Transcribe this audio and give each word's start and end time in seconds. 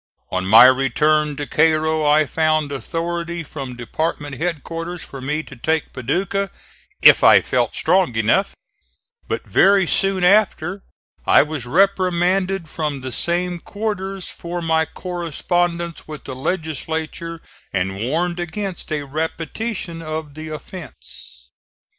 On 0.31 0.47
my 0.47 0.65
return 0.65 1.35
to 1.35 1.45
Cairo 1.45 2.03
I 2.03 2.25
found 2.25 2.71
authority 2.71 3.43
from 3.43 3.75
department 3.75 4.39
headquarters 4.41 5.03
for 5.03 5.21
me 5.21 5.43
to 5.43 5.55
take 5.55 5.93
Paducah 5.93 6.49
"if 7.03 7.23
I 7.23 7.39
felt 7.41 7.75
strong 7.75 8.15
enough," 8.15 8.55
but 9.27 9.45
very 9.45 9.85
soon 9.85 10.23
after 10.23 10.81
I 11.27 11.43
was 11.43 11.67
reprimanded 11.67 12.67
from 12.67 13.01
the 13.01 13.11
same 13.11 13.59
quarters 13.59 14.27
for 14.27 14.59
my 14.59 14.85
correspondence 14.87 16.07
with 16.07 16.23
the 16.23 16.33
legislature 16.33 17.39
and 17.71 17.95
warned 17.99 18.39
against 18.39 18.91
a 18.91 19.03
repetition 19.03 20.01
of 20.01 20.33
the 20.33 20.47
offence. 20.47 21.51